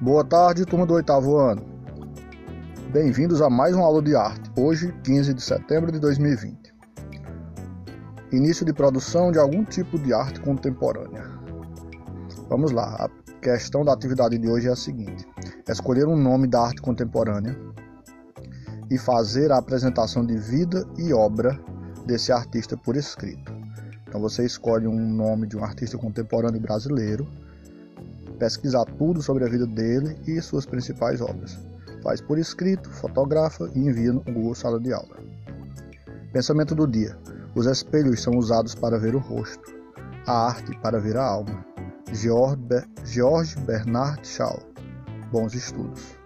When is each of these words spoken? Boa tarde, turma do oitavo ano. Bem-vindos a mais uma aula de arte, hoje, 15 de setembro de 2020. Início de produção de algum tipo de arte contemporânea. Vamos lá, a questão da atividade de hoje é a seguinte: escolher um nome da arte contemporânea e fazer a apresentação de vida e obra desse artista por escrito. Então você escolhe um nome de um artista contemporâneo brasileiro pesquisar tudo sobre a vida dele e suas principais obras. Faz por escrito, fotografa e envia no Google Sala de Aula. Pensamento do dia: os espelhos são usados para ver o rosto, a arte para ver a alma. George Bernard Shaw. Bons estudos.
Boa 0.00 0.22
tarde, 0.22 0.64
turma 0.64 0.86
do 0.86 0.94
oitavo 0.94 1.36
ano. 1.38 1.60
Bem-vindos 2.92 3.42
a 3.42 3.50
mais 3.50 3.74
uma 3.74 3.84
aula 3.84 4.00
de 4.00 4.14
arte, 4.14 4.48
hoje, 4.56 4.94
15 5.02 5.34
de 5.34 5.42
setembro 5.42 5.90
de 5.90 5.98
2020. 5.98 6.72
Início 8.30 8.64
de 8.64 8.72
produção 8.72 9.32
de 9.32 9.40
algum 9.40 9.64
tipo 9.64 9.98
de 9.98 10.12
arte 10.14 10.38
contemporânea. 10.38 11.24
Vamos 12.48 12.70
lá, 12.70 12.94
a 12.94 13.40
questão 13.40 13.84
da 13.84 13.92
atividade 13.92 14.38
de 14.38 14.48
hoje 14.48 14.68
é 14.68 14.70
a 14.70 14.76
seguinte: 14.76 15.26
escolher 15.68 16.06
um 16.06 16.16
nome 16.16 16.46
da 16.46 16.60
arte 16.60 16.80
contemporânea 16.80 17.58
e 18.88 18.96
fazer 18.96 19.50
a 19.50 19.58
apresentação 19.58 20.24
de 20.24 20.36
vida 20.36 20.86
e 20.96 21.12
obra 21.12 21.58
desse 22.06 22.30
artista 22.30 22.76
por 22.76 22.94
escrito. 22.94 23.52
Então 24.06 24.20
você 24.20 24.46
escolhe 24.46 24.86
um 24.86 25.12
nome 25.12 25.48
de 25.48 25.56
um 25.56 25.64
artista 25.64 25.98
contemporâneo 25.98 26.60
brasileiro 26.60 27.26
pesquisar 28.38 28.84
tudo 28.84 29.22
sobre 29.22 29.44
a 29.44 29.48
vida 29.48 29.66
dele 29.66 30.16
e 30.26 30.40
suas 30.40 30.64
principais 30.64 31.20
obras. 31.20 31.58
Faz 32.02 32.20
por 32.20 32.38
escrito, 32.38 32.90
fotografa 32.90 33.70
e 33.74 33.80
envia 33.80 34.12
no 34.12 34.20
Google 34.20 34.54
Sala 34.54 34.80
de 34.80 34.92
Aula. 34.92 35.16
Pensamento 36.32 36.74
do 36.74 36.86
dia: 36.86 37.18
os 37.54 37.66
espelhos 37.66 38.22
são 38.22 38.34
usados 38.36 38.74
para 38.74 38.98
ver 38.98 39.14
o 39.14 39.18
rosto, 39.18 39.74
a 40.26 40.48
arte 40.48 40.78
para 40.80 41.00
ver 41.00 41.16
a 41.16 41.24
alma. 41.24 41.64
George 43.04 43.56
Bernard 43.60 44.26
Shaw. 44.26 44.58
Bons 45.30 45.54
estudos. 45.54 46.17